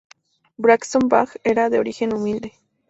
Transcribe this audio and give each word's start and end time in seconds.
Braxton 0.57 1.07
Bragg 1.07 1.37
era 1.43 1.69
de 1.69 1.77
origen 1.77 2.11
humilde. 2.11 2.53